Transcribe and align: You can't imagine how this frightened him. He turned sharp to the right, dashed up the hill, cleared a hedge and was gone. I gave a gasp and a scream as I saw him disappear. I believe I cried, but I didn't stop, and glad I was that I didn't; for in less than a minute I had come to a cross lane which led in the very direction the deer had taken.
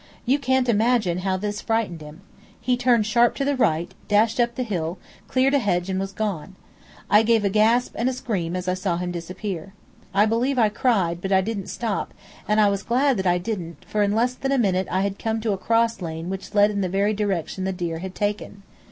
You 0.25 0.39
can't 0.39 0.67
imagine 0.67 1.19
how 1.19 1.37
this 1.37 1.61
frightened 1.61 2.01
him. 2.01 2.21
He 2.59 2.75
turned 2.75 3.05
sharp 3.05 3.35
to 3.35 3.45
the 3.45 3.55
right, 3.55 3.93
dashed 4.07 4.39
up 4.39 4.55
the 4.55 4.63
hill, 4.63 4.97
cleared 5.27 5.53
a 5.53 5.59
hedge 5.59 5.91
and 5.91 5.99
was 5.99 6.11
gone. 6.11 6.55
I 7.07 7.21
gave 7.21 7.45
a 7.45 7.51
gasp 7.51 7.93
and 7.95 8.09
a 8.09 8.13
scream 8.13 8.55
as 8.55 8.67
I 8.67 8.73
saw 8.73 8.97
him 8.97 9.11
disappear. 9.11 9.75
I 10.11 10.25
believe 10.25 10.57
I 10.57 10.69
cried, 10.69 11.21
but 11.21 11.31
I 11.31 11.41
didn't 11.41 11.67
stop, 11.67 12.15
and 12.47 12.57
glad 12.57 12.65
I 12.65 12.69
was 13.11 13.15
that 13.15 13.27
I 13.27 13.37
didn't; 13.37 13.85
for 13.85 14.01
in 14.01 14.13
less 14.15 14.33
than 14.33 14.51
a 14.51 14.57
minute 14.57 14.87
I 14.89 15.01
had 15.01 15.19
come 15.19 15.39
to 15.41 15.51
a 15.53 15.57
cross 15.59 16.01
lane 16.01 16.31
which 16.31 16.55
led 16.55 16.71
in 16.71 16.81
the 16.81 16.89
very 16.89 17.13
direction 17.13 17.65
the 17.65 17.71
deer 17.71 17.99
had 17.99 18.15
taken. 18.15 18.63